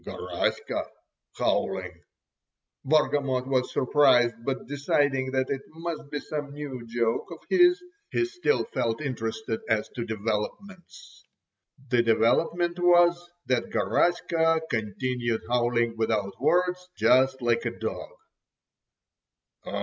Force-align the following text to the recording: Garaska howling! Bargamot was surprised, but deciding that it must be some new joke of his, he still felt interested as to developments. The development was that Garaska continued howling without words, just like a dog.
Garaska 0.03 0.83
howling! 1.37 1.91
Bargamot 2.83 3.45
was 3.45 3.71
surprised, 3.71 4.33
but 4.43 4.65
deciding 4.65 5.29
that 5.29 5.51
it 5.51 5.61
must 5.69 6.09
be 6.09 6.19
some 6.19 6.51
new 6.55 6.83
joke 6.87 7.25
of 7.31 7.37
his, 7.51 7.79
he 8.09 8.25
still 8.25 8.65
felt 8.73 8.99
interested 8.99 9.59
as 9.69 9.89
to 9.89 10.03
developments. 10.03 11.23
The 11.91 12.01
development 12.01 12.79
was 12.79 13.29
that 13.45 13.69
Garaska 13.69 14.61
continued 14.71 15.41
howling 15.47 15.93
without 15.97 16.33
words, 16.41 16.89
just 16.97 17.39
like 17.43 17.63
a 17.65 17.77
dog. 17.79 18.09